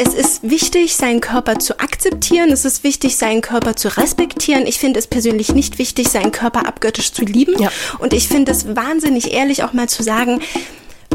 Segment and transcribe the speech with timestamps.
[0.00, 2.50] es ist wichtig, seinen Körper zu akzeptieren.
[2.50, 4.66] Es ist wichtig, seinen Körper zu respektieren.
[4.66, 7.60] Ich finde es persönlich nicht wichtig, seinen Körper abgöttisch zu lieben.
[7.60, 7.70] Ja.
[7.98, 10.40] Und ich finde es wahnsinnig ehrlich, auch mal zu sagen,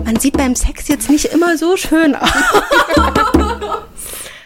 [0.03, 2.29] man sieht beim Sex jetzt nicht immer so schön aus.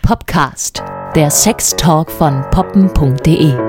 [0.02, 0.84] Popcast,
[1.16, 3.69] der Sextalk von poppen.de.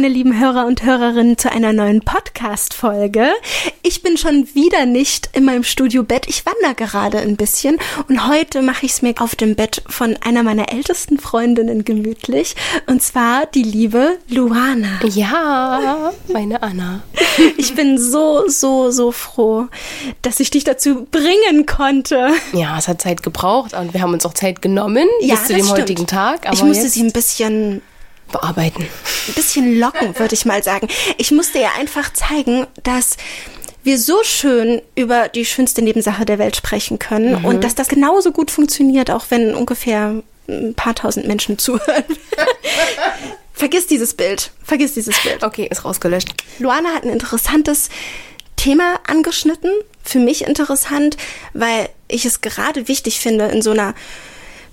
[0.00, 3.32] meine lieben Hörer und Hörerinnen, zu einer neuen Podcast-Folge.
[3.82, 6.26] Ich bin schon wieder nicht in meinem Studio-Bett.
[6.26, 7.76] Ich wandere gerade ein bisschen
[8.08, 12.56] und heute mache ich es mir auf dem Bett von einer meiner ältesten Freundinnen gemütlich
[12.86, 15.00] und zwar die liebe Luana.
[15.04, 17.02] Ja, meine Anna.
[17.56, 19.66] Ich bin so, so, so froh,
[20.22, 22.30] dass ich dich dazu bringen konnte.
[22.52, 25.54] Ja, es hat Zeit gebraucht und wir haben uns auch Zeit genommen Ja, bis zu
[25.54, 25.78] dem stimmt.
[25.80, 26.46] heutigen Tag.
[26.52, 27.82] Ich musste sie ein bisschen
[28.30, 28.82] bearbeiten.
[29.28, 30.88] ein bisschen locken, würde ich mal sagen.
[31.18, 33.16] Ich musste ihr einfach zeigen, dass
[33.82, 38.32] wir so schön über die schönste Nebensache der Welt sprechen können und dass das genauso
[38.32, 42.04] gut funktioniert, auch wenn ungefähr ein paar tausend Menschen zuhören.
[43.52, 44.52] Vergiss dieses Bild.
[44.64, 45.42] Vergiss dieses Bild.
[45.42, 46.28] Okay, ist rausgelöscht.
[46.58, 47.90] Luana hat ein interessantes
[48.56, 49.70] Thema angeschnitten.
[50.02, 51.16] Für mich interessant,
[51.52, 53.94] weil ich es gerade wichtig finde, in so einer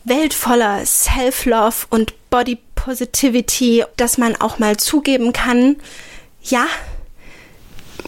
[0.06, 5.76] Welt voller Self-Love und Body Positivity, dass man auch mal zugeben kann,
[6.42, 6.66] ja,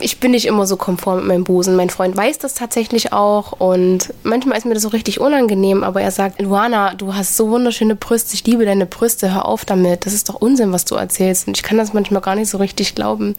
[0.02, 1.76] Ich bin nicht immer so konform mit meinem Busen.
[1.76, 6.02] Mein Freund weiß das tatsächlich auch und manchmal ist mir das so richtig unangenehm, aber
[6.02, 10.06] er sagt, Luana, du hast so wunderschöne Brüste, ich liebe deine Brüste, hör auf damit.
[10.06, 12.60] Das ist doch Unsinn, was du erzählst und ich kann das manchmal gar nicht so
[12.60, 13.36] richtig glauben.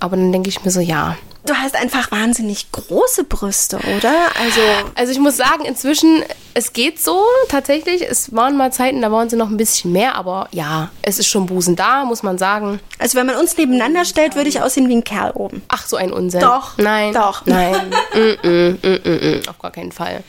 [0.00, 1.16] Aber dann denke ich mir so, ja,
[1.46, 4.14] du hast einfach wahnsinnig große Brüste, oder?
[4.40, 4.60] Also,
[4.94, 6.22] Also ich muss sagen, inzwischen,
[6.54, 8.02] es geht so tatsächlich.
[8.02, 11.26] Es waren mal Zeiten, da waren sie noch ein bisschen mehr, aber ja, es ist
[11.28, 12.80] schon Busen da, muss man sagen.
[12.98, 15.62] also wenn man uns nebeneinander stellt, würde ich aussehen wie ein Kerl oben.
[15.68, 16.40] Ach, so ein Unsinn.
[16.40, 16.78] Doch.
[16.78, 17.12] Nein.
[17.12, 17.44] Doch.
[17.46, 17.92] Nein.
[18.14, 20.22] mm, mm, mm, mm, mm, auf gar keinen Fall.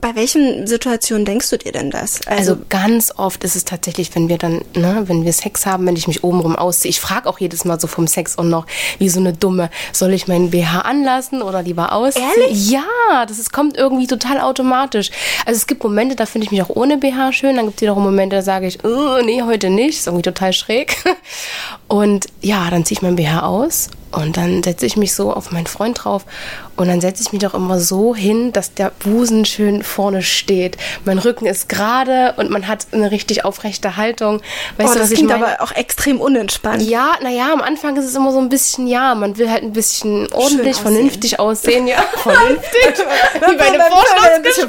[0.00, 2.26] Bei welchen Situationen denkst du dir denn das?
[2.26, 5.96] Also ganz oft ist es tatsächlich, wenn wir dann, ne, wenn wir Sex haben, wenn
[5.96, 6.90] ich mich obenrum ausziehe.
[6.90, 8.66] Ich frage auch jedes Mal so vom Sex und noch,
[8.98, 12.24] wie so eine dumme, soll ich meinen BH anlassen oder lieber ausziehen?
[12.38, 12.70] Ehrlich?
[12.70, 15.10] Ja, das ist, kommt irgendwie total automatisch.
[15.46, 17.56] Also es gibt Momente, da finde ich mich auch ohne BH schön.
[17.56, 19.98] Dann gibt es wiederum Momente, da sage ich, oh, nee, heute nicht.
[19.98, 20.96] Ist irgendwie total schräg.
[21.88, 25.50] Und ja, dann ziehe ich mein BH aus und dann setze ich mich so auf
[25.50, 26.24] meinen Freund drauf
[26.76, 30.76] und dann setze ich mich doch immer so hin, dass der Busen schön vorne steht.
[31.04, 34.40] Mein Rücken ist gerade und man hat eine richtig aufrechte Haltung.
[34.76, 36.82] Weißt oh, du, das klingt aber auch extrem unentspannt.
[36.82, 39.72] Ja, naja, am Anfang ist es immer so ein bisschen, ja, man will halt ein
[39.72, 42.02] bisschen ordentlich, vernünftig aussehen, ja.
[42.22, 42.94] Vernünftig.
[43.34, 44.64] Wie bei einem vernünftig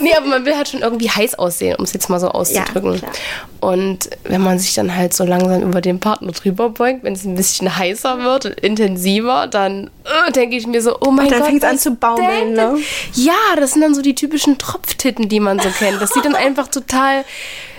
[0.00, 2.98] Nee, aber man will halt schon irgendwie heiß aussehen, um es jetzt mal so auszudrücken.
[2.98, 3.12] klar.
[3.60, 7.24] und wenn man sich dann halt so langsam über den Partner drüber beugt, wenn es
[7.24, 11.40] ein bisschen heißer wird und intensiver, dann äh, denke ich mir so, oh mein dann
[11.40, 11.48] Gott.
[11.48, 12.78] fängt's an zu baumeln, ne?
[13.14, 16.00] Ja, das sind dann so die typischen Tropftitten, die man so kennt.
[16.02, 17.24] Das sieht dann einfach total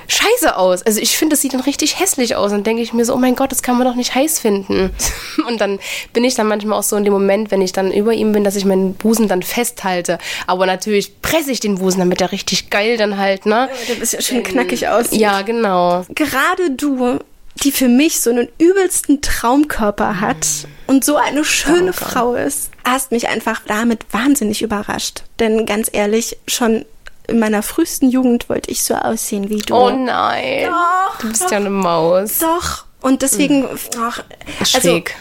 [0.07, 0.83] scheiße aus.
[0.83, 2.51] Also ich finde, das sieht dann richtig hässlich aus.
[2.51, 4.91] Und denke ich mir so, oh mein Gott, das kann man doch nicht heiß finden.
[5.47, 5.79] Und dann
[6.13, 8.43] bin ich dann manchmal auch so in dem Moment, wenn ich dann über ihm bin,
[8.43, 10.17] dass ich meinen Busen dann festhalte.
[10.47, 13.69] Aber natürlich presse ich den Busen, damit er richtig geil dann halt, ne?
[13.87, 15.19] Der ein bisschen schön knackig aussieht.
[15.19, 16.05] Ja, genau.
[16.15, 17.19] gerade du,
[17.63, 20.47] die für mich so einen übelsten Traumkörper hat
[20.87, 22.05] und so eine schöne Danke.
[22.05, 25.23] Frau ist, hast mich einfach damit wahnsinnig überrascht.
[25.39, 26.85] Denn ganz ehrlich, schon
[27.27, 29.75] in meiner frühesten Jugend wollte ich so aussehen wie du.
[29.75, 30.69] Oh nein.
[30.69, 31.51] Doch, du bist doch.
[31.51, 32.39] ja eine Maus.
[32.39, 32.85] Doch.
[33.01, 33.67] Und deswegen,
[33.99, 34.23] ach,
[34.59, 35.15] also, Schräg.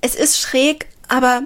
[0.00, 1.42] es ist schräg, aber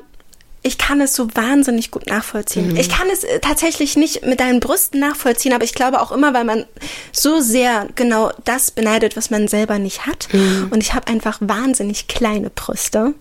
[0.64, 2.76] ich kann es so wahnsinnig gut nachvollziehen.
[2.76, 6.34] Ich kann es äh, tatsächlich nicht mit deinen Brüsten nachvollziehen, aber ich glaube auch immer,
[6.34, 6.66] weil man
[7.10, 10.28] so sehr genau das beneidet, was man selber nicht hat.
[10.70, 13.14] Und ich habe einfach wahnsinnig kleine Brüste.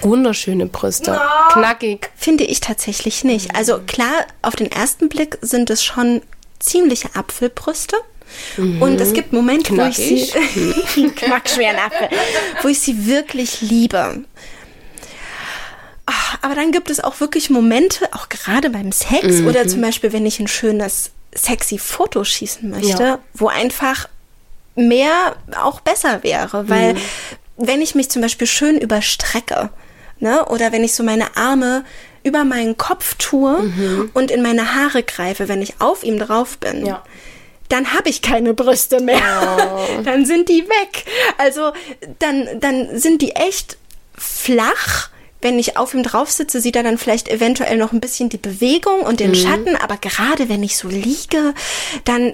[0.00, 1.20] Wunderschöne Brüste.
[1.52, 2.10] Knackig.
[2.16, 3.54] Finde ich tatsächlich nicht.
[3.54, 6.22] Also klar, auf den ersten Blick sind es schon
[6.58, 7.96] ziemliche Apfelbrüste.
[8.56, 12.08] Und es gibt Momente, wo ich sie knackschweren Apfel,
[12.62, 14.24] wo ich sie wirklich liebe.
[16.06, 16.12] Ah,
[16.42, 20.24] Aber dann gibt es auch wirklich Momente, auch gerade beim Sex oder zum Beispiel, wenn
[20.26, 23.18] ich ein schönes, sexy Foto schießen möchte, Ja.
[23.34, 24.08] wo einfach
[24.76, 26.94] mehr auch besser wäre, weil
[27.56, 29.70] wenn ich mich zum Beispiel schön überstrecke,
[30.20, 31.84] ne, oder wenn ich so meine Arme
[32.22, 36.84] über meinen Kopf tue und in meine Haare greife, wenn ich auf ihm drauf bin,
[36.86, 37.02] Ja.
[37.68, 39.20] dann habe ich keine Brüste mehr.
[40.04, 41.04] dann sind die weg.
[41.38, 41.72] Also
[42.18, 43.76] dann, dann sind die echt
[44.16, 45.08] flach.
[45.46, 48.36] Wenn ich auf ihm drauf sitze, sieht er dann vielleicht eventuell noch ein bisschen die
[48.36, 51.54] Bewegung und den Schatten, aber gerade wenn ich so liege,
[52.02, 52.32] dann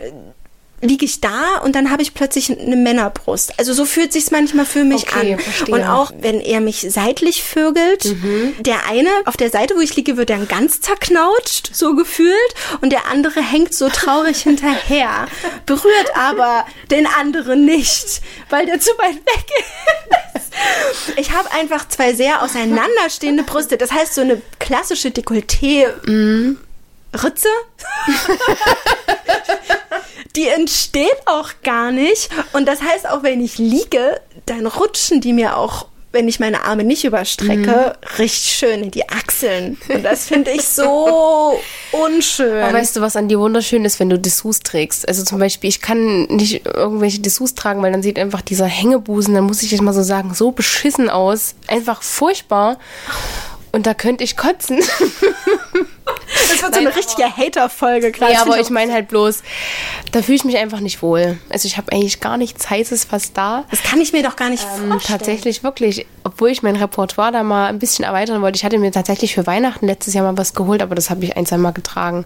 [0.83, 3.59] liege ich da und dann habe ich plötzlich eine Männerbrust.
[3.59, 5.39] Also so fühlt sich's manchmal für mich Okay, an.
[5.39, 5.75] verstehe.
[5.75, 8.55] Und auch wenn er mich seitlich vögelt, Mhm.
[8.61, 12.37] der eine auf der Seite, wo ich liege, wird dann ganz zerknautscht, so gefühlt,
[12.81, 15.27] und der andere hängt so traurig hinterher,
[15.67, 18.21] berührt aber den anderen nicht,
[18.51, 19.47] weil der zu weit weg
[20.35, 20.53] ist.
[21.17, 23.79] Ich habe einfach zwei sehr auseinanderstehende Brüste.
[23.79, 25.87] Das heißt, so eine klassische Dekolleté.
[27.15, 27.49] Ritze?
[30.37, 32.31] die entsteht auch gar nicht.
[32.53, 36.65] Und das heißt, auch wenn ich liege, dann rutschen die mir auch, wenn ich meine
[36.65, 39.79] Arme nicht überstrecke, richtig schön in die Achseln.
[39.89, 41.59] Und das finde ich so
[41.93, 42.63] unschön.
[42.63, 45.09] Aber weißt du, was an dir wunderschön ist, wenn du Dessous trägst?
[45.09, 49.35] Also zum Beispiel, ich kann nicht irgendwelche Dessous tragen, weil dann sieht einfach dieser Hängebusen,
[49.35, 51.55] dann muss ich jetzt mal so sagen, so beschissen aus.
[51.67, 52.79] Einfach furchtbar.
[53.73, 54.81] Und da könnte ich kotzen.
[56.05, 58.33] das wird so eine richtige Hater-Folge gerade.
[58.33, 59.43] Ja, aber ich meine halt bloß,
[60.13, 61.39] da fühle ich mich einfach nicht wohl.
[61.49, 63.65] Also ich habe eigentlich gar nichts Heißes fast da.
[63.71, 65.19] Das kann ich mir doch gar nicht Ähm, vorstellen.
[65.19, 68.57] tatsächlich wirklich, obwohl ich mein Repertoire da mal ein bisschen erweitern wollte.
[68.57, 71.37] Ich hatte mir tatsächlich für Weihnachten letztes Jahr mal was geholt, aber das habe ich
[71.37, 72.25] ein, zwei Mal getragen.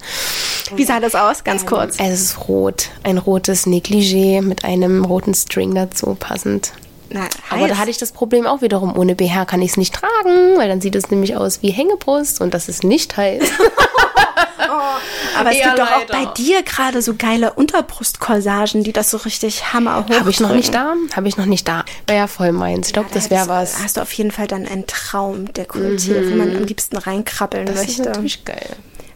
[0.74, 1.44] Wie sah das aus?
[1.44, 1.96] Ganz kurz.
[1.98, 2.88] Es ist rot.
[3.02, 6.72] Ein rotes Negligé mit einem roten String dazu passend.
[7.10, 8.96] Na, Aber da hatte ich das Problem auch wiederum.
[8.96, 12.40] Ohne BH kann ich es nicht tragen, weil dann sieht es nämlich aus wie Hängebrust
[12.40, 13.42] und das ist nicht heiß.
[15.38, 19.18] Aber es Ja, gibt doch auch bei dir gerade so geile Unterbrustkorsagen, die das so
[19.18, 20.94] richtig hammerhoch Habe ich noch nicht da?
[21.14, 21.84] Habe ich noch nicht da.
[22.06, 22.88] Wäre ja voll meins.
[22.88, 23.82] Ich glaube, das wäre was.
[23.82, 27.66] Hast du auf jeden Fall dann einen Traum der Kultur, wo man am liebsten reinkrabbeln
[27.66, 28.02] Das ist möchte.
[28.04, 28.70] natürlich geil.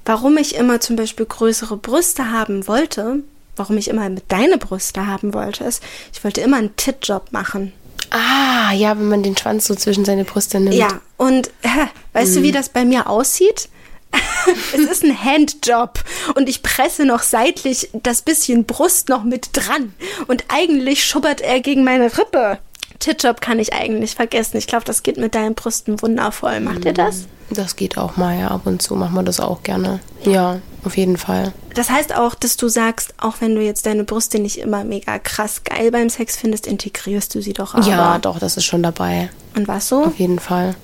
[0.04, 3.16] Warum ich immer zum Beispiel größere Brüste haben wollte,
[3.56, 5.82] warum ich immer mit deine Brüste haben wollte, ist,
[6.12, 7.72] ich wollte immer einen Titjob machen.
[8.10, 10.74] Ah, ja, wenn man den Schwanz so zwischen seine Brüste nimmt.
[10.74, 12.34] Ja, und äh, weißt Mhm.
[12.36, 13.68] du, wie das bei mir aussieht?
[14.72, 16.02] es ist ein Handjob
[16.34, 19.94] und ich presse noch seitlich das bisschen Brust noch mit dran
[20.26, 22.58] und eigentlich schubbert er gegen meine Rippe.
[23.00, 24.58] Titjob kann ich eigentlich vergessen.
[24.58, 26.60] Ich glaube, das geht mit deinen Brüsten wundervoll.
[26.60, 27.24] Macht ihr das?
[27.50, 28.48] Das geht auch mal, ja.
[28.48, 29.98] Ab und zu machen wir das auch gerne.
[30.22, 31.52] Ja, auf jeden Fall.
[31.74, 35.18] Das heißt auch, dass du sagst, auch wenn du jetzt deine Brüste nicht immer mega
[35.18, 37.86] krass geil beim Sex findest, integrierst du sie doch aber.
[37.88, 39.30] Ja, doch, das ist schon dabei.
[39.56, 40.04] Und was so?
[40.04, 40.76] Auf jeden Fall.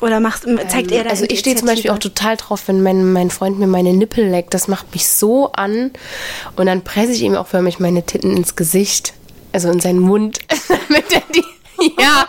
[0.00, 3.12] Oder macht, zeigt er da Also ich stehe zum Beispiel auch total drauf, wenn mein,
[3.12, 4.52] mein Freund mir meine Nippel leckt.
[4.52, 5.92] Das macht mich so an.
[6.56, 9.14] Und dann presse ich ihm auch förmlich meine Titten ins Gesicht.
[9.54, 10.40] Also in seinen Mund.
[10.68, 11.44] Damit er die.
[11.98, 12.28] Ja,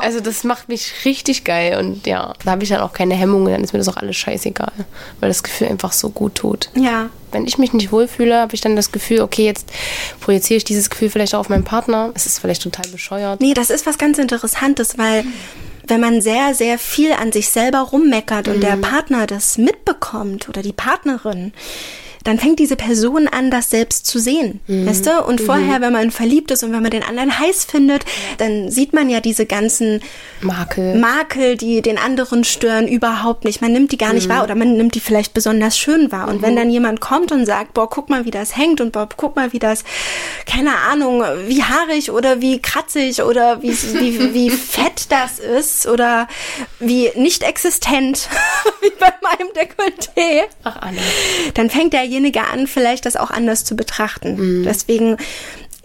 [0.00, 3.52] also das macht mich richtig geil und ja, da habe ich dann auch keine Hemmungen,
[3.52, 4.72] dann ist mir das auch alles scheißegal,
[5.18, 6.68] weil das Gefühl einfach so gut tut.
[6.74, 7.08] Ja.
[7.32, 9.70] Wenn ich mich nicht wohlfühle, habe ich dann das Gefühl, okay, jetzt
[10.20, 12.12] projiziere ich dieses Gefühl vielleicht auch auf meinen Partner.
[12.14, 13.40] Es ist vielleicht total bescheuert.
[13.40, 15.24] Nee, das ist was ganz Interessantes, weil
[15.86, 20.62] wenn man sehr, sehr viel an sich selber rummeckert und der Partner das mitbekommt oder
[20.62, 21.52] die Partnerin,
[22.26, 24.60] dann fängt diese Person an, das selbst zu sehen.
[24.66, 25.22] Weißt du?
[25.24, 28.04] Und vorher, wenn man verliebt ist und wenn man den anderen heiß findet,
[28.38, 30.00] dann sieht man ja diese ganzen
[30.40, 30.96] Makel.
[30.96, 33.62] Makel, die den anderen stören, überhaupt nicht.
[33.62, 36.28] Man nimmt die gar nicht wahr oder man nimmt die vielleicht besonders schön wahr.
[36.28, 39.08] Und wenn dann jemand kommt und sagt, boah, guck mal, wie das hängt und boah,
[39.16, 39.84] guck mal, wie das,
[40.46, 46.28] keine Ahnung, wie haarig oder wie kratzig oder wie, wie, wie fett das ist oder
[46.80, 48.28] wie nicht existent,
[48.80, 50.98] wie bei meinem Dekolleté Ach, Anne.
[51.54, 54.62] dann fängt derjenige an, vielleicht das auch anders zu betrachten.
[54.64, 55.16] Deswegen,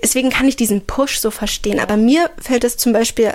[0.01, 1.79] deswegen kann ich diesen Push so verstehen.
[1.79, 3.34] Aber mir fällt es zum Beispiel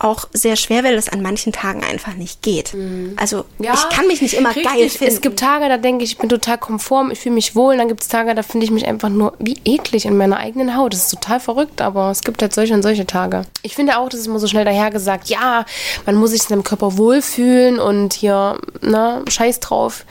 [0.00, 2.74] auch sehr schwer, weil es an manchen Tagen einfach nicht geht.
[3.16, 4.64] Also ich kann mich nicht immer richtig.
[4.64, 5.14] geil finden.
[5.14, 7.72] Es gibt Tage, da denke ich, ich bin total konform, ich fühle mich wohl.
[7.72, 10.38] Und dann gibt es Tage, da finde ich mich einfach nur wie eklig in meiner
[10.38, 10.92] eigenen Haut.
[10.92, 13.42] Das ist total verrückt, aber es gibt halt solche und solche Tage.
[13.62, 15.64] Ich finde auch, das ist immer so schnell dahergesagt, ja,
[16.06, 20.04] man muss sich in seinem Körper wohlfühlen und hier, na, scheiß drauf,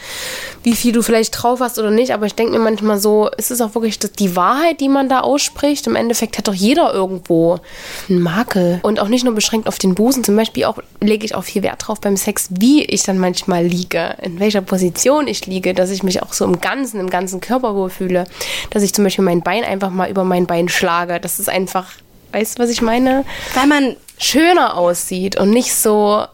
[0.63, 2.13] wie viel du vielleicht drauf hast oder nicht.
[2.13, 5.10] Aber ich denke mir manchmal so, ist es auch wirklich das, die Wahrheit, die man
[5.10, 5.88] da ausspricht?
[5.88, 7.60] Im Endeffekt hat doch jeder irgendwo
[8.08, 8.79] einen Makel.
[8.84, 10.24] Und auch nicht nur beschränkt auf den Busen.
[10.24, 13.65] Zum Beispiel auch lege ich auch viel Wert drauf beim Sex, wie ich dann manchmal
[13.65, 17.41] liege, in welcher Position ich liege, dass ich mich auch so im Ganzen, im ganzen
[17.41, 18.25] Körper wohlfühle.
[18.69, 21.19] Dass ich zum Beispiel mein Bein einfach mal über mein Bein schlage.
[21.19, 21.88] Das ist einfach,
[22.33, 23.25] weißt du, was ich meine?
[23.55, 26.25] weil man Schöner aussieht und nicht so.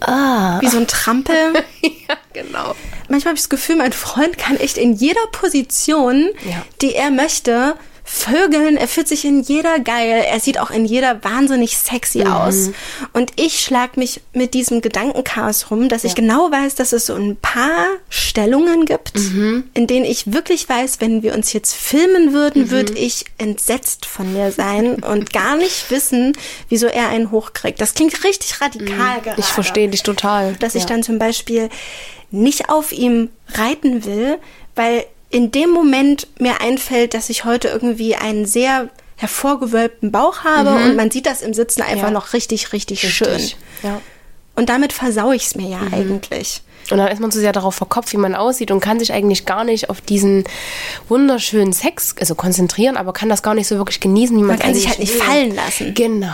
[0.00, 0.60] Ah.
[0.60, 1.34] wie so ein Trampel.
[1.82, 2.74] ja, genau.
[3.08, 6.62] Manchmal habe ich das Gefühl, mein Freund kann echt in jeder Position, Ja.
[6.82, 7.74] die er möchte,
[8.10, 8.78] vögeln.
[8.78, 10.24] Er fühlt sich in jeder geil.
[10.26, 12.32] Er sieht auch in jeder wahnsinnig sexy Mhm.
[12.32, 12.70] aus.
[13.12, 17.14] Und ich schlag mich mit diesem Gedankenchaos rum, dass ich genau weiß, dass es so
[17.14, 19.64] ein paar Stellungen gibt, Mhm.
[19.74, 22.70] in denen ich wirklich weiß, wenn wir uns jetzt filmen würden, Mhm.
[22.70, 26.32] würde ich entsetzt von mir sein und gar nicht wissen,
[26.70, 27.78] wieso er einen hochkriegt.
[27.80, 29.38] Das klingt richtig radikal gerade Mhm.
[29.40, 30.54] Ich verstehe dich total.
[30.60, 30.88] dass ich Ja.
[30.88, 31.68] dann zum Beispiel
[32.30, 34.38] nicht auf ihm reiten will,
[34.74, 40.70] weil in dem Moment mir einfällt, dass ich heute irgendwie einen sehr hervorgewölbten Bauch habe
[40.84, 42.10] und man sieht das im Sitzen einfach Ja.
[42.12, 43.28] noch richtig, richtig, schön.
[43.28, 43.56] Richtig.
[43.82, 44.00] Ja.
[44.54, 46.62] Und damit versau ich es mir ja eigentlich.
[46.90, 49.44] Und dann ist man so sehr darauf verkopft, wie man aussieht und kann sich eigentlich
[49.44, 50.44] gar nicht auf diesen
[51.08, 54.58] wunderschönen Sex also konzentrieren, aber kann das gar nicht so wirklich genießen, wie man, Man
[54.58, 55.20] kann sich halt nicht will.
[55.20, 55.92] fallen lassen.
[55.94, 56.32] Genau.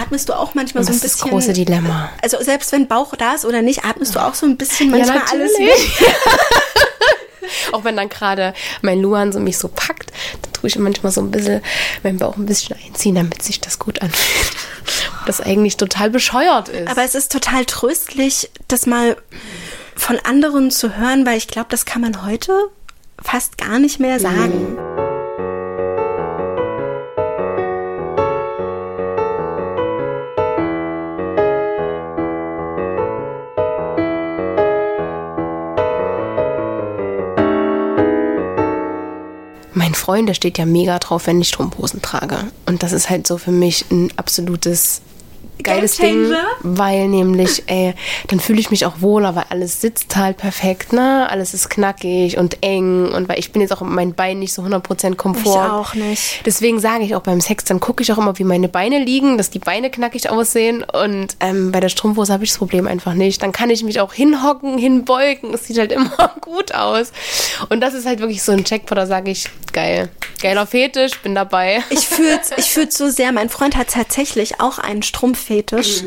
[0.00, 1.30] Atmest du auch manchmal so Das ein ist das bisschen.
[1.30, 2.10] große Dilemma.
[2.22, 5.16] Also selbst wenn Bauch da ist oder nicht, atmest du auch so ein bisschen manchmal
[5.18, 6.08] ja, alles weg.
[7.72, 11.20] Auch wenn dann gerade mein Luan so mich so packt, dann tue ich manchmal so
[11.20, 11.62] ein bisschen
[12.02, 14.56] meinen Bauch ein bisschen einziehen, damit sich das gut anfühlt.
[15.26, 16.88] Das eigentlich total bescheuert ist.
[16.88, 19.16] Aber es ist total tröstlich, das mal
[19.94, 22.52] von anderen zu hören, weil ich glaube, das kann man heute
[23.22, 24.78] fast gar nicht mehr sagen.
[24.78, 24.89] mein
[40.10, 42.38] Freund, der steht ja mega drauf, wenn ich Strumpfhosen trage.
[42.66, 45.02] Und das ist halt so für mich ein absolutes
[45.62, 47.94] geiles Ding, weil nämlich, ey,
[48.28, 51.28] dann fühle ich mich auch wohler, weil alles sitzt halt perfekt, ne?
[51.30, 54.52] Alles ist knackig und eng und weil ich bin jetzt auch mit meinen Beinen nicht
[54.52, 55.64] so 100% Komfort.
[55.66, 56.46] Ich auch nicht.
[56.46, 59.38] Deswegen sage ich auch beim Sex, dann gucke ich auch immer, wie meine Beine liegen,
[59.38, 60.82] dass die Beine knackig aussehen.
[60.82, 63.42] Und ähm, bei der Strumpfhose habe ich das Problem einfach nicht.
[63.42, 65.54] Dann kann ich mich auch hinhocken, hinbeugen.
[65.54, 67.12] Es sieht halt immer gut aus.
[67.68, 70.08] Und das ist halt wirklich so ein Checkpot, da sage ich, geil.
[70.42, 71.82] Geiler Fetisch, bin dabei.
[71.90, 73.32] Ich fühl's, ich fühl's so sehr.
[73.32, 75.02] Mein Freund hat tatsächlich auch einen
[75.50, 76.02] Strumpffetisch.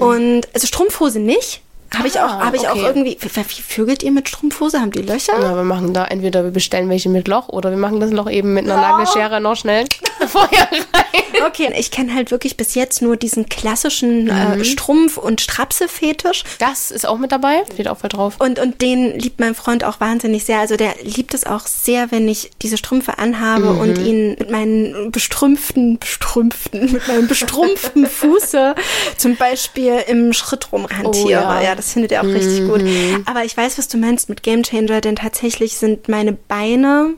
[0.00, 1.61] Und also Strumpfhose nicht.
[1.96, 2.86] Habe ich auch, Ah, habe ich auch okay.
[2.86, 3.16] irgendwie.
[3.20, 4.80] Wie, vögelt ihr mit Strumpfhose?
[4.80, 5.38] Haben die Löcher?
[5.40, 8.30] Ja, wir machen da entweder wir bestellen welche mit Loch oder wir machen das Loch
[8.30, 9.84] eben mit einer Nagelschere noch schnell
[10.28, 11.44] vorher rein.
[11.46, 14.30] Okay, ich kenne halt wirklich bis jetzt nur diesen klassischen Mhm.
[14.60, 16.44] äh, Strumpf- und Strapse-Fetisch.
[16.58, 18.34] Das ist auch mit dabei, steht auch voll drauf.
[18.38, 20.60] Und, und den liebt mein Freund auch wahnsinnig sehr.
[20.60, 23.80] Also der liebt es auch sehr, wenn ich diese Strümpfe anhabe Mhm.
[23.80, 28.74] und ihn mit meinen bestrümpften, bestrümpften, mit meinem bestrumpften Fuße
[29.16, 31.40] zum Beispiel im Schritt rumhantiere.
[31.44, 31.60] Oh ja.
[31.62, 32.82] Ja, das findet er auch richtig gut.
[33.26, 37.14] Aber ich weiß, was du meinst mit Game Changer, denn tatsächlich sind meine Beine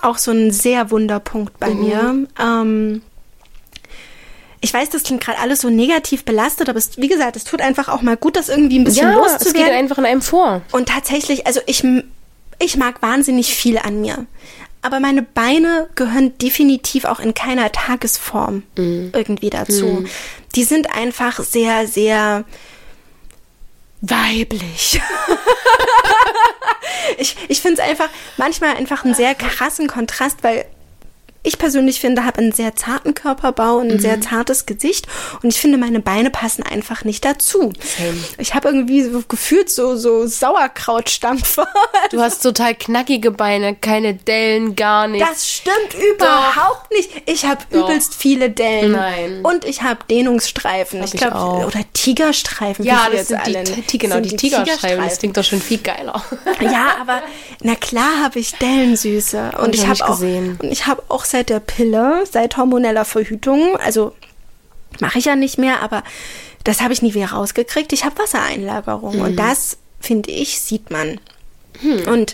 [0.00, 1.80] auch so ein sehr Wunderpunkt bei Mhm.
[1.80, 2.26] mir.
[2.40, 3.02] Ähm,
[4.60, 7.60] ich weiß, das klingt gerade alles so negativ belastet, aber es, wie gesagt, es tut
[7.60, 9.74] einfach auch mal gut, das irgendwie ein bisschen Ja, es geht loszuwerden.
[9.74, 10.62] einfach in einem vor.
[10.72, 11.84] Und tatsächlich, also ich,
[12.58, 14.26] ich mag wahnsinnig viel an mir.
[14.82, 20.04] Aber meine Beine gehören definitiv auch in keiner Tagesform irgendwie dazu.
[20.54, 22.44] Die sind einfach sehr, sehr
[24.08, 25.00] weiblich.
[27.18, 30.66] ich ich finde es einfach manchmal einfach einen sehr krassen Kontrast, weil
[31.46, 35.06] ich persönlich finde, habe einen sehr zarten Körperbau und ein sehr zartes Gesicht
[35.42, 37.72] und ich finde, meine Beine passen einfach nicht dazu.
[37.96, 38.16] Same.
[38.38, 41.66] Ich habe irgendwie so gefühlt so, so Sauerkrautstampfer.
[42.10, 45.28] Du hast total knackige Beine, keine Dellen, gar nichts.
[45.28, 47.10] Das stimmt überhaupt nicht.
[47.26, 47.84] Ich habe Doch.
[47.88, 48.92] übelst viele Dellen.
[48.92, 49.40] Nein.
[49.42, 51.00] Und ich habe Dehnungsstreifen.
[51.00, 52.84] Hab ich glaube, oder Tigerstreifen.
[52.84, 55.04] ja, das jetzt sind die, alle Ti- genau, sind die Tigerstreifen.
[55.04, 56.22] Das klingt doch schon viel geiler.
[56.60, 57.22] Ja, aber
[57.62, 59.52] na klar habe ich Dellensüße.
[59.58, 63.76] Und Hab ich habe auch, und ich habe auch seit der Pille, seit hormoneller Verhütung,
[63.76, 64.12] also
[65.00, 66.02] mache ich ja nicht mehr, aber
[66.64, 67.92] das habe ich nie wieder rausgekriegt.
[67.92, 69.20] Ich habe Wassereinlagerung Mhm.
[69.22, 71.20] und das, finde ich, sieht man.
[71.80, 72.08] Hm.
[72.08, 72.32] Und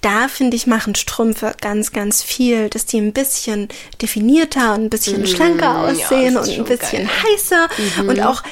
[0.00, 3.68] da, finde ich, machen Strümpfe ganz, ganz viel, dass die ein bisschen
[4.02, 5.98] definierter und ein bisschen schlanker Mhm.
[5.98, 7.10] ja, aussehen das und ein bisschen geil.
[7.32, 7.68] heißer.
[8.08, 8.42] Und auch,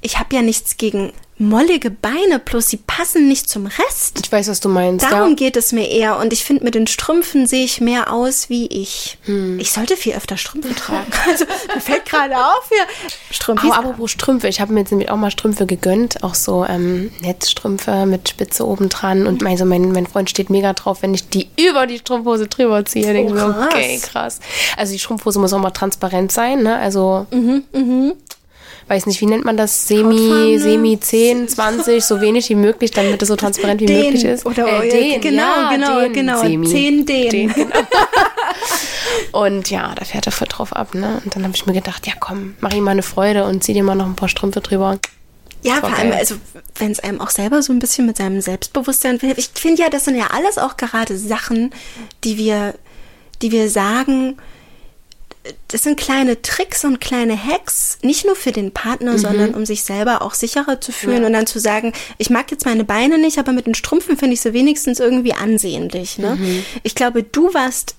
[0.00, 4.20] ich habe ja nichts gegen mollige Beine, bloß sie passen nicht zum Rest.
[4.22, 5.06] Ich weiß, was du meinst.
[5.06, 5.34] Darum ja.
[5.36, 6.18] geht es mir eher.
[6.18, 9.18] Und ich finde, mit den Strümpfen sehe ich mehr aus wie ich.
[9.24, 9.58] Hm.
[9.60, 11.10] Ich sollte viel öfter Strümpfe tragen.
[11.28, 12.84] Also, mir fällt gerade auf hier.
[13.30, 13.66] Strümpfe.
[13.66, 17.12] Aber apropos Strümpfe, ich habe mir jetzt nämlich auch mal Strümpfe gegönnt, auch so ähm,
[17.20, 19.26] Netzstrümpfe mit Spitze oben dran.
[19.26, 22.84] Und also mein, mein Freund steht mega drauf, wenn ich die über die Strumpfhose drüber
[22.84, 23.12] ziehe.
[23.12, 23.66] Mir, krass.
[23.66, 24.40] okay, krass.
[24.76, 26.76] Also die Strumpfhose muss auch mal transparent sein, ne?
[26.78, 27.26] Also
[28.88, 29.86] weiß nicht, wie nennt man das?
[29.86, 30.58] Semi?
[30.58, 34.46] Semi 10, 20, so wenig wie möglich, damit es so transparent wie Den möglich ist.
[34.46, 36.42] oder äh, den, genau, ja, genau, den, genau.
[36.42, 36.68] Semi.
[36.68, 37.30] Zehn den.
[37.30, 37.76] Den, genau.
[39.32, 41.20] Und ja, da fährt er voll drauf ab, ne?
[41.24, 43.74] Und dann habe ich mir gedacht, ja komm, mach ihm mal eine Freude und zieh
[43.74, 44.98] dir mal noch ein paar Strümpfe drüber.
[45.62, 46.36] Ja, vor allem, also
[46.76, 49.38] wenn es einem auch selber so ein bisschen mit seinem Selbstbewusstsein hilft.
[49.38, 51.72] Ich finde ja, das sind ja alles auch gerade Sachen,
[52.22, 52.74] die wir,
[53.42, 54.38] die wir sagen,
[55.68, 59.82] das sind kleine Tricks und kleine Hacks, nicht nur für den Partner, sondern um sich
[59.82, 63.38] selber auch sicherer zu fühlen und dann zu sagen, ich mag jetzt meine Beine nicht,
[63.38, 66.18] aber mit den Strümpfen finde ich sie wenigstens irgendwie ansehnlich.
[66.18, 66.38] Ne?
[66.82, 67.96] Ich glaube, du warst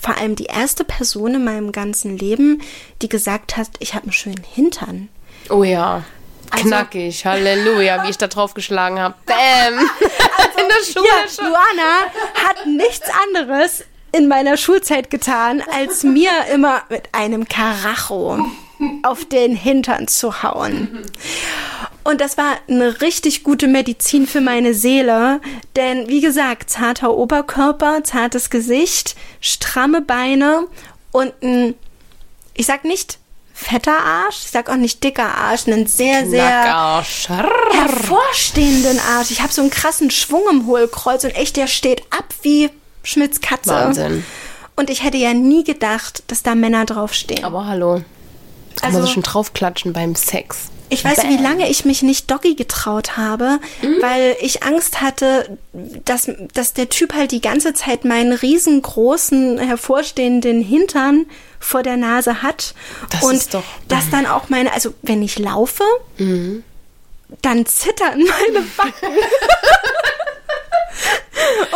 [0.00, 2.62] vor allem die erste Person in meinem ganzen Leben,
[3.02, 5.08] die gesagt hat, ich habe einen schönen Hintern.
[5.50, 6.04] Oh ja.
[6.50, 9.14] Knackig, Halleluja, wie ich da drauf geschlagen habe.
[9.26, 9.78] Bäm!
[9.78, 11.46] In der Schule Ja, schon.
[11.46, 18.46] Luana hat nichts anderes in meiner Schulzeit getan, als mir immer mit einem Karacho
[19.02, 21.04] auf den Hintern zu hauen.
[22.04, 25.40] Und das war eine richtig gute Medizin für meine Seele,
[25.76, 30.66] denn wie gesagt, zarter Oberkörper, zartes Gesicht, stramme Beine
[31.12, 31.74] und ein,
[32.54, 33.18] ich sag nicht
[33.52, 37.04] fetter Arsch, ich sag auch nicht dicker Arsch, einen sehr, sehr
[37.72, 39.32] hervorstehenden Arsch.
[39.32, 42.70] Ich habe so einen krassen Schwung im Hohlkreuz und echt, der steht ab wie
[43.08, 43.70] Schmidts Katze.
[43.70, 44.24] Wahnsinn.
[44.76, 47.44] Und ich hätte ja nie gedacht, dass da Männer draufstehen.
[47.44, 47.96] Aber hallo.
[48.74, 50.68] Da kann man Also- sich schon draufklatschen beim Sex.
[50.90, 53.58] Ich weiß, wie lange ich mich nicht Doggy getraut habe,
[54.00, 60.62] weil ich Angst hatte, dass, dass der Typ halt die ganze Zeit meinen riesengroßen, hervorstehenden
[60.62, 61.26] Hintern
[61.60, 62.74] vor der Nase hat.
[63.10, 65.84] Das und ist doch- dass dann auch meine, also wenn ich laufe,
[66.16, 69.12] dann zittern meine Backen.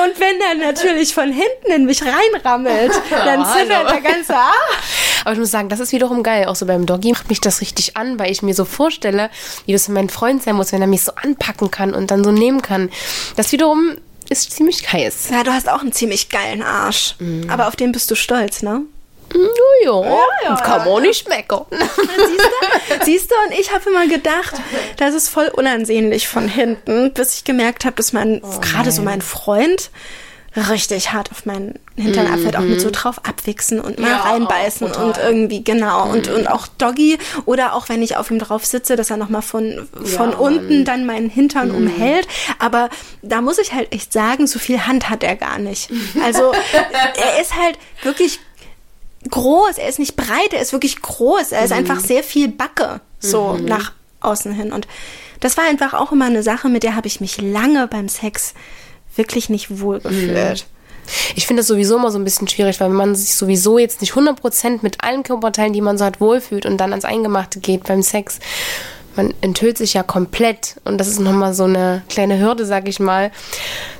[0.04, 5.22] Und wenn er natürlich von hinten in mich reinrammelt, dann zittert der ganze Arsch.
[5.24, 6.46] Aber ich muss sagen, das ist wiederum geil.
[6.46, 9.30] Auch so beim Doggy macht mich das richtig an, weil ich mir so vorstelle,
[9.66, 12.24] wie das für meinen Freund sein muss, wenn er mich so anpacken kann und dann
[12.24, 12.90] so nehmen kann.
[13.36, 13.96] Das wiederum
[14.28, 15.28] ist ziemlich heiß.
[15.30, 17.16] Ja, du hast auch einen ziemlich geilen Arsch.
[17.48, 18.82] Aber auf den bist du stolz, ne?
[19.84, 20.02] Ja,
[20.44, 21.66] ja, kann man nicht meckern.
[21.70, 22.46] Siehst
[23.00, 23.04] du?
[23.04, 23.34] Siehst du?
[23.46, 24.54] Und ich habe immer gedacht,
[24.96, 29.22] das ist voll unansehnlich von hinten, bis ich gemerkt habe, dass mein, gerade so mein
[29.22, 29.90] Freund
[30.54, 34.92] richtig hart auf meinen Hintern abfällt, auch mit so drauf abwichsen und mal Ja, reinbeißen
[34.92, 36.10] und irgendwie, genau.
[36.10, 39.40] Und, und auch Doggy oder auch wenn ich auf ihm drauf sitze, dass er nochmal
[39.40, 42.28] von, von Ja, unten dann meinen Hintern umhält.
[42.58, 42.90] Aber
[43.22, 45.90] da muss ich halt echt sagen, so viel Hand hat er gar nicht.
[46.22, 46.52] Also
[47.16, 48.38] er ist halt wirklich
[49.30, 53.00] groß, er ist nicht breit, er ist wirklich groß, er ist einfach sehr viel Backe,
[53.18, 54.72] so nach außen hin.
[54.72, 54.86] Und
[55.40, 58.54] das war einfach auch immer eine Sache, mit der habe ich mich lange beim Sex
[59.16, 60.66] wirklich nicht wohl gefühlt.
[61.34, 64.00] Ich finde das sowieso immer so ein bisschen schwierig, weil wenn man sich sowieso jetzt
[64.00, 67.84] nicht 100% mit allen Körperteilen, die man so hat, wohlfühlt und dann ans Eingemachte geht
[67.84, 68.38] beim Sex,
[69.16, 73.00] man enthüllt sich ja komplett und das ist nochmal so eine kleine Hürde, sag ich
[73.00, 73.30] mal,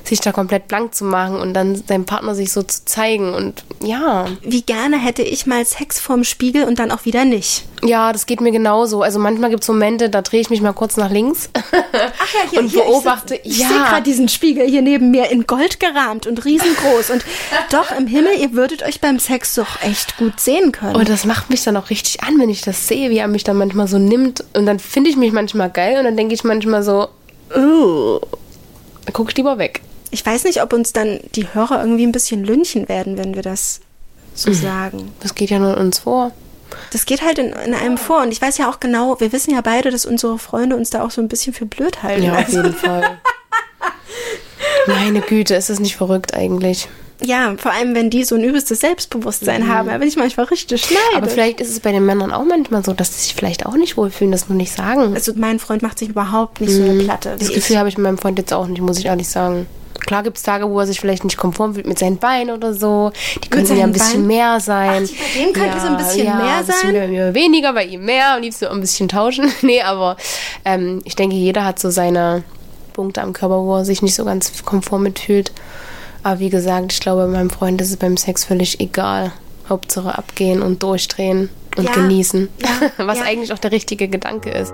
[0.03, 3.63] sich da komplett blank zu machen und dann seinem Partner sich so zu zeigen und
[3.83, 7.63] ja, Wie gerne hätte ich mal Sex vorm Spiegel und dann auch wieder nicht.
[7.83, 9.01] ja, das geht mir genauso.
[9.01, 11.63] Also manchmal gibt es Momente, da drehe ich mich mal kurz nach links Ach
[12.33, 13.67] ja, hier, und hier, beobachte, Ich, ich ja.
[13.67, 17.09] sehe gerade diesen Spiegel hier neben mir in Gold gerahmt und riesengroß.
[17.11, 17.23] Und
[17.71, 20.95] doch im Himmel, ihr würdet euch beim Sex doch echt gut sehen können.
[20.95, 23.43] Und das macht mich dann auch richtig an, wenn ich das sehe, wie er mich
[23.43, 24.43] dann manchmal so nimmt.
[24.53, 27.07] Und dann finde ich mich manchmal geil und dann denke ich manchmal so,
[27.55, 28.19] oh,
[29.05, 29.81] dann gucke ich lieber weg.
[30.11, 33.41] ich weiß nicht, ob uns dann die Hörer irgendwie ein bisschen lünchen werden, wenn wir
[33.41, 33.79] das
[34.35, 34.55] so Mhm.
[34.55, 35.11] sagen.
[35.21, 36.31] Das geht ja nur in uns vor.
[36.91, 38.21] Das geht halt in, in einem vor.
[38.21, 41.03] Und ich weiß ja auch genau, wir wissen ja beide, dass unsere Freunde uns da
[41.03, 42.23] auch so ein bisschen für blöd halten.
[42.23, 43.17] Ja, auf jeden Fall.
[44.87, 46.87] Meine Güte, ist das nicht verrückt eigentlich?
[47.25, 49.87] Ja, vor allem, wenn die so ein übelstes Selbstbewusstsein haben.
[49.89, 50.89] Da bin ich manchmal richtig.
[50.89, 50.97] Mhm.
[51.17, 53.75] Aber vielleicht ist es bei den Männern auch manchmal so, dass sie sich vielleicht auch
[53.75, 55.13] nicht wohlfühlen, das nur nicht sagen.
[55.13, 57.29] also mein Freund macht sich überhaupt nicht so eine Platte.
[57.35, 57.39] Mhm.
[57.39, 59.67] Das wie Gefühl habe ich mit meinem Freund jetzt auch nicht, muss ich ehrlich sagen.
[60.05, 62.73] Klar gibt es Tage, wo er sich vielleicht nicht konform fühlt mit seinen Beinen oder
[62.73, 63.11] so.
[63.41, 64.27] Die könnten ja ein bisschen Beinen?
[64.27, 65.03] mehr sein.
[65.05, 66.93] Ach, die- bei dem könnte es ein bisschen ja, mehr ein bisschen sein?
[66.93, 68.33] Bei mir weniger, bei ihm mehr.
[68.33, 69.49] Am liebsten ein bisschen tauschen.
[69.61, 70.17] nee, aber
[70.65, 72.43] ähm, ich denke, jeder hat so seine
[72.91, 75.53] Punkte am Körper, wo er sich nicht so ganz konform mitfühlt.
[76.23, 79.31] Aber wie gesagt, ich glaube, meinem Freund ist es beim Sex völlig egal.
[79.69, 82.49] Hauptsache abgehen und durchdrehen und Ja, genießen.
[82.59, 83.25] ja, Was ja.
[83.25, 84.73] eigentlich auch der richtige Gedanke ist.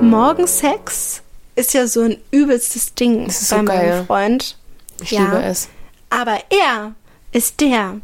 [0.00, 1.22] Morgensex
[1.56, 4.04] ist ja so ein übelstes Ding Das ist bei so meinem geil.
[4.06, 4.56] Freund.
[5.02, 5.68] Ich liebe es.
[6.10, 6.94] Aber er
[7.32, 8.00] ist der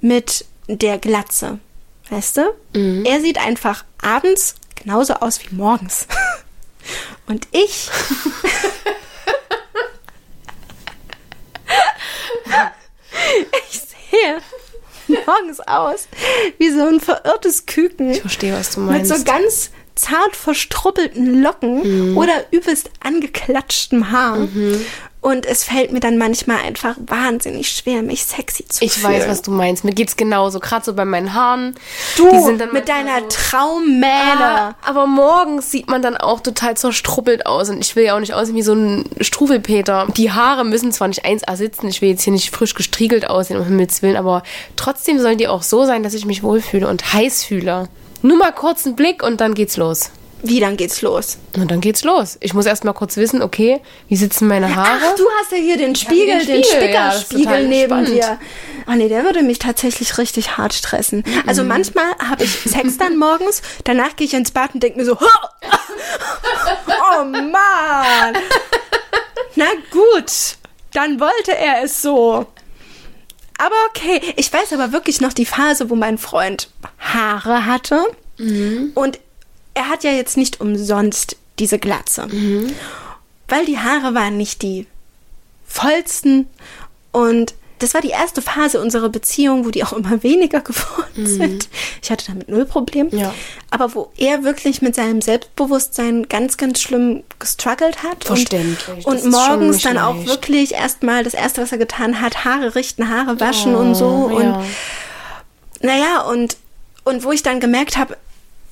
[0.00, 1.58] mit der Glatze.
[2.10, 2.54] Weißt du?
[2.74, 3.04] Mhm.
[3.04, 6.06] Er sieht einfach abends genauso aus wie morgens.
[7.26, 7.90] Und ich.
[13.70, 14.40] ich sehe
[15.26, 16.08] morgens aus
[16.58, 18.10] wie so ein verirrtes Küken.
[18.10, 19.10] Ich verstehe, was du Mit meinst.
[19.10, 19.16] Mhm.
[19.16, 24.36] so ganz zart verstruppelten Locken oder übelst angeklatschtem Haar.
[24.36, 24.84] Mhm.
[25.20, 29.14] Und es fällt mir dann manchmal einfach wahnsinnig schwer, mich sexy zu Ich fühlen.
[29.14, 29.82] weiß, was du meinst.
[29.82, 30.60] Mir geht's genauso.
[30.60, 31.74] Gerade so bei meinen Haaren.
[32.18, 32.26] Du
[32.72, 34.04] mit deiner so- Traummähne.
[34.38, 37.70] Ah, aber morgens sieht man dann auch total zerstruppelt aus.
[37.70, 40.08] Und ich will ja auch nicht aussehen wie so ein Struwelpeter.
[40.14, 41.88] Die Haare müssen zwar nicht 1A sitzen.
[41.88, 44.16] Ich will jetzt hier nicht frisch gestriegelt aussehen, um Himmels Willen.
[44.16, 44.42] Aber
[44.76, 47.88] trotzdem sollen die auch so sein, dass ich mich wohlfühle und heiß fühle.
[48.26, 50.10] Nur mal kurz einen Blick und dann geht's los.
[50.42, 51.36] Wie, dann geht's los?
[51.56, 52.36] Und dann geht's los.
[52.40, 54.98] Ich muss erst mal kurz wissen, okay, wie sitzen meine Haare?
[55.12, 58.08] Ach, du hast ja hier den Spiegel, den den, Spiegel, ja, neben spannend.
[58.08, 58.38] dir.
[58.86, 61.24] Oh nee, der würde mich tatsächlich richtig hart stressen.
[61.46, 61.68] Also Mhm.
[61.68, 65.16] manchmal habe ich Sex dann morgens, danach gehe ich ins Bad und denke mir so,
[65.18, 68.34] oh Mann.
[69.56, 70.56] Na gut,
[70.92, 72.46] dann wollte er es so.
[73.58, 78.04] Aber okay, ich weiß aber wirklich noch die Phase, wo mein Freund Haare hatte.
[78.94, 79.20] Und
[79.74, 82.26] er hat ja jetzt nicht umsonst diese Glatze.
[83.48, 84.86] Weil die Haare waren nicht die
[85.66, 86.46] vollsten.
[87.12, 91.68] Und das war die erste Phase unserer Beziehung, wo die auch immer weniger geworden sind.
[92.02, 93.10] Ich hatte damit null Problem.
[93.12, 93.34] Ja.
[93.70, 98.24] Aber wo er wirklich mit seinem Selbstbewusstsein ganz, ganz schlimm gestruggelt hat.
[98.24, 99.06] Verständlich.
[99.06, 100.28] Und, und morgens dann auch leicht.
[100.28, 104.06] wirklich erstmal das erste, was er getan hat, Haare richten, Haare waschen und so.
[104.06, 104.64] Oh, Und ja.
[105.82, 106.56] naja, und,
[107.04, 108.16] und wo ich dann gemerkt habe,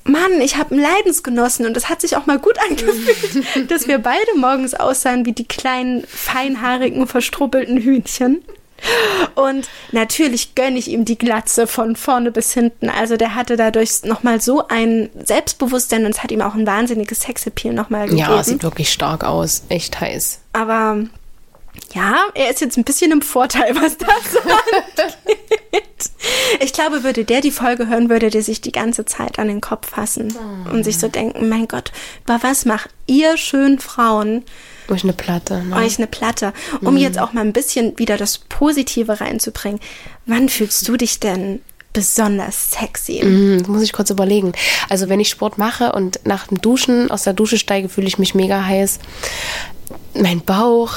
[0.05, 3.99] Mann, ich habe einen Leidensgenossen und das hat sich auch mal gut angefühlt, dass wir
[3.99, 8.43] beide morgens aussahen wie die kleinen, feinhaarigen, verstrubbelten Hühnchen.
[9.35, 12.89] Und natürlich gönne ich ihm die Glatze von vorne bis hinten.
[12.89, 17.21] Also der hatte dadurch nochmal so ein Selbstbewusstsein und es hat ihm auch ein wahnsinniges
[17.21, 18.19] Sexappeal nochmal gegeben.
[18.19, 19.63] Ja, sieht wirklich stark aus.
[19.69, 20.39] Echt heiß.
[20.53, 20.97] Aber
[21.93, 24.09] ja, er ist jetzt ein bisschen im Vorteil, was das
[24.41, 25.83] angeht.
[26.59, 29.61] Ich glaube, würde der die Folge hören, würde der sich die ganze Zeit an den
[29.61, 30.35] Kopf fassen
[30.71, 31.91] und sich so denken, mein Gott,
[32.23, 34.43] über was macht ihr schön Frauen
[34.87, 35.63] Durch eine Platte.
[35.63, 35.75] Ne?
[35.75, 36.53] euch eine Platte?
[36.81, 39.79] Um jetzt auch mal ein bisschen wieder das Positive reinzubringen.
[40.25, 41.61] Wann fühlst du dich denn
[41.93, 43.19] besonders sexy?
[43.19, 44.51] Hm, das muss ich kurz überlegen.
[44.89, 48.17] Also wenn ich Sport mache und nach dem Duschen aus der Dusche steige, fühle ich
[48.17, 48.99] mich mega heiß.
[50.15, 50.93] Mein Bauch,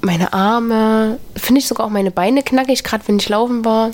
[0.00, 3.92] meine Arme, finde ich sogar auch meine Beine knackig, gerade wenn ich laufen war.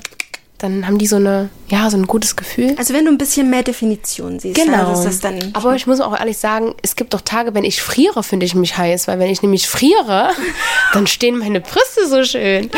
[0.63, 2.73] Dann haben die so eine, ja, so ein gutes Gefühl.
[2.77, 4.87] Also wenn du ein bisschen mehr Definition siehst, Genau.
[4.91, 7.65] also ist das dann Aber ich muss auch ehrlich sagen, es gibt doch Tage, wenn
[7.65, 10.29] ich friere, finde ich mich heiß, weil wenn ich nämlich friere,
[10.93, 12.71] dann stehen meine Brüste so schön.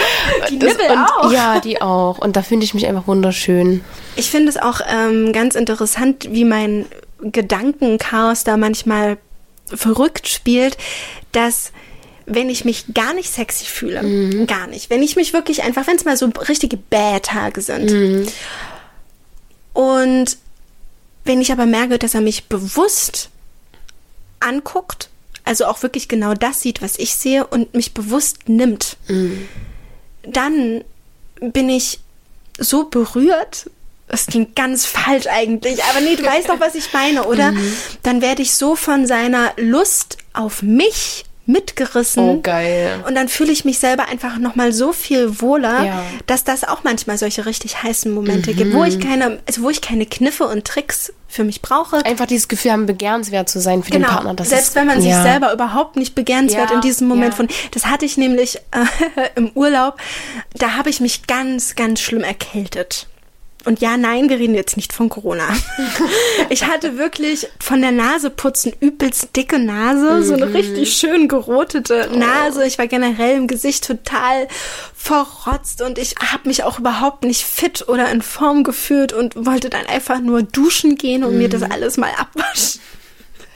[0.49, 1.31] Die Das- Nippel und, auch.
[1.31, 2.17] Ja, die auch.
[2.17, 3.81] Und da finde ich mich einfach wunderschön.
[4.15, 6.87] Ich finde es auch ähm, ganz interessant, wie mein
[7.21, 9.17] Gedankenchaos da manchmal
[9.67, 10.75] verrückt spielt,
[11.33, 11.71] dass
[12.25, 15.95] wenn ich mich gar nicht sexy fühle, gar nicht, wenn ich mich wirklich einfach, wenn
[15.95, 18.31] es mal so richtige Bad-Tage sind.
[19.73, 20.37] Und
[21.23, 23.29] wenn ich aber merke, dass er mich bewusst
[24.39, 25.09] anguckt,
[25.43, 28.97] also auch wirklich genau das sieht, was ich sehe und mich bewusst nimmt,
[30.23, 30.83] dann
[31.39, 31.99] bin ich
[32.57, 33.69] so berührt.
[34.07, 37.53] Das klingt ganz falsch eigentlich, aber nee, du weißt doch, was ich meine, oder?
[38.03, 42.23] Dann werde ich so von seiner Lust auf mich mitgerissen.
[42.23, 43.03] Oh, geil.
[43.07, 46.03] Und dann fühle ich mich selber einfach nochmal so viel wohler, Ja.
[46.25, 49.81] dass das auch manchmal solche richtig heißen Momente gibt, wo ich keine, also wo ich
[49.81, 52.03] keine Kniffe und Tricks für mich brauche.
[52.05, 54.33] Einfach dieses Gefühl haben, begehrenswert zu sein für den Partner.
[54.33, 54.55] Das Genau.
[54.57, 55.21] Selbst ist, wenn man sich ja.
[55.21, 57.37] selber überhaupt nicht begehrenswert Ja, in diesem Moment ja.
[57.37, 57.47] von.
[57.71, 59.97] Das hatte ich nämlich äh, im Urlaub.
[60.53, 63.07] Da habe ich mich ganz, ganz schlimm erkältet.
[63.65, 65.47] Und ja, nein, wir reden jetzt nicht von Corona.
[66.49, 70.43] ich hatte wirklich von der Nase putzen übelst dicke Nase, so Mhm.
[70.43, 72.15] eine richtig schön gerotete Oh.
[72.17, 72.65] Nase.
[72.65, 74.47] Ich war generell im Gesicht total
[74.95, 79.69] verrotzt und ich habe mich auch überhaupt nicht fit oder in Form gefühlt und wollte
[79.69, 81.71] dann einfach nur duschen gehen und mir das Mhm.
[81.71, 82.81] alles mal abwaschen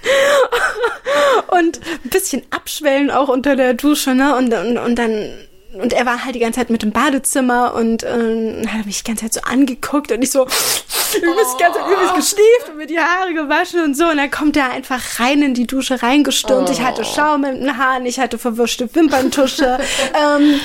[1.52, 4.36] und ein bisschen abschwellen auch unter der Dusche, ne?
[4.36, 5.30] Und, und, und dann.
[5.74, 9.08] Und er war halt die ganze Zeit mit im Badezimmer und ähm, hat mich die
[9.08, 13.00] ganze Zeit so angeguckt und ich so übelst, ganze Zeit übelst geschlieft und mir die
[13.00, 14.06] Haare gewaschen und so.
[14.06, 16.70] Und dann kommt er einfach rein in die Dusche reingestürmt.
[16.72, 19.78] Ich hatte Schaum in den Haaren, ich hatte verwischte Wimperntusche
[20.38, 20.60] ähm,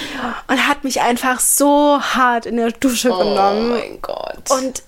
[0.49, 3.71] und hat mich einfach so hart in der Dusche Oh genommen.
[3.71, 4.51] mein Gott.
[4.51, 4.83] Und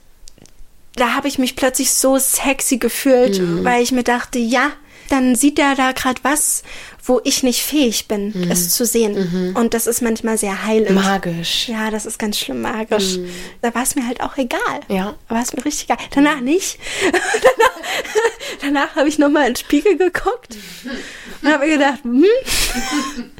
[0.95, 3.65] da habe ich mich plötzlich so sexy gefühlt, Mhm.
[3.67, 4.71] weil ich mir dachte, ja,
[5.09, 6.63] dann sieht er da gerade was,
[7.05, 8.51] wo ich nicht fähig bin, Mhm.
[8.51, 9.55] es zu sehen.
[9.57, 10.91] Und das ist manchmal sehr heilend.
[10.95, 11.69] Magisch.
[11.69, 13.19] Ja, das ist ganz schlimm magisch.
[13.63, 14.81] Da war es mir halt auch egal.
[14.89, 15.15] Ja.
[15.29, 15.99] Da war es mir richtig egal.
[16.15, 16.79] Danach nicht.
[17.13, 17.77] danach
[18.63, 20.57] danach habe ich nochmal in den Spiegel geguckt
[21.43, 22.25] und habe gedacht, hm,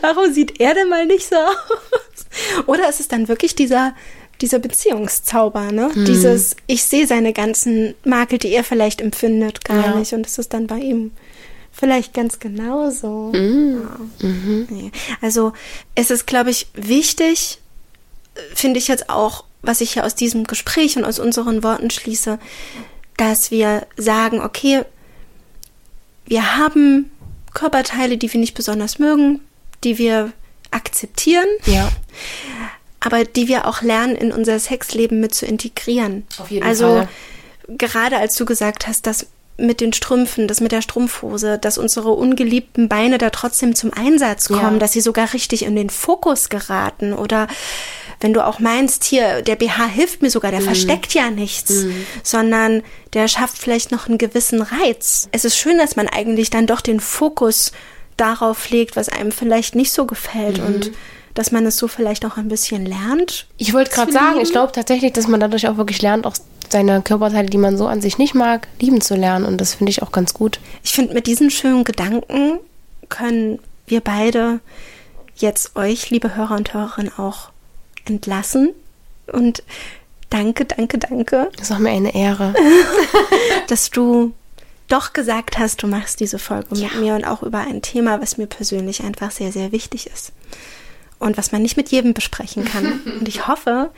[0.00, 2.66] warum sieht er denn mal nicht so aus?
[2.66, 3.94] Oder ist es dann wirklich dieser,
[4.40, 5.90] dieser Beziehungszauber, ne?
[5.94, 6.04] Hm.
[6.04, 9.94] Dieses, ich sehe seine ganzen Makel, die er vielleicht empfindet, gar Ja.
[9.96, 10.12] nicht.
[10.12, 11.12] Und es ist dann bei ihm
[11.72, 13.32] vielleicht ganz genauso.
[13.34, 13.82] Hm.
[14.20, 14.28] Ja.
[14.70, 14.90] Nee.
[15.20, 15.52] Also
[15.94, 17.58] es ist, glaube ich, wichtig,
[18.54, 22.38] finde ich jetzt auch, was ich hier aus diesem Gespräch und aus unseren Worten schließe,
[23.16, 24.82] dass wir sagen, okay,
[26.26, 27.10] wir haben
[27.54, 29.40] Körperteile, die wir nicht besonders mögen,
[29.84, 30.32] die wir
[30.70, 31.88] akzeptieren, Ja.
[33.06, 36.26] Aber die wir auch lernen, in unser Sexleben mit zu integrieren.
[36.38, 37.08] Auf jeden also, Fall.
[37.68, 39.26] gerade als du gesagt hast, dass
[39.58, 44.48] mit den Strümpfen, das mit der Strumpfhose, dass unsere ungeliebten Beine da trotzdem zum Einsatz
[44.48, 44.78] kommen, Ja.
[44.78, 47.46] dass sie sogar richtig in den Fokus geraten oder
[48.20, 51.84] wenn du auch meinst, hier, der BH hilft mir sogar, der versteckt ja nichts,
[52.22, 55.28] sondern der schafft vielleicht noch einen gewissen Reiz.
[55.32, 57.72] Es ist schön, dass man eigentlich dann doch den Fokus
[58.16, 60.92] darauf legt, was einem vielleicht nicht so gefällt und
[61.36, 63.46] dass man es so vielleicht auch ein bisschen lernt.
[63.58, 64.46] Ich wollte gerade sagen, lieben.
[64.46, 66.34] ich glaube tatsächlich, dass man dadurch auch wirklich lernt, auch
[66.70, 69.44] seine Körperteile, die man so an sich nicht mag, lieben zu lernen.
[69.44, 70.58] Und das finde ich auch ganz gut.
[70.82, 72.58] Ich finde, mit diesen schönen Gedanken
[73.10, 74.60] können wir beide
[75.36, 77.50] jetzt euch, liebe Hörer und Hörerinnen, auch
[78.06, 78.70] entlassen.
[79.30, 79.62] Und
[80.30, 82.54] danke, danke, danke, Das ist auch mir eine Ehre.
[83.68, 84.32] dass du
[84.88, 88.38] doch gesagt hast, du machst diese Folge mit mir und auch über ein Thema, was
[88.38, 90.32] mir persönlich einfach sehr, sehr wichtig ist.
[91.18, 93.00] Und was man nicht mit jedem besprechen kann.
[93.20, 93.90] Und ich hoffe,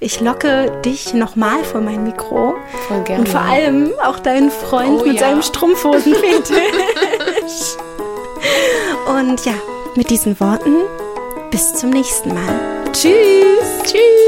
[0.00, 2.56] ich locke dich nochmal vor mein Mikro.
[2.88, 3.20] Voll gerne.
[3.20, 5.20] Und vor allem auch deinen Freund Oh mit ja.
[5.28, 6.56] seinem Strumpfhosenfetisch.
[9.06, 9.54] Und ja,
[9.94, 10.74] mit diesen Worten,
[11.50, 12.60] bis zum nächsten Mal.
[12.92, 13.12] Tschüss.
[13.84, 14.23] Tschüss.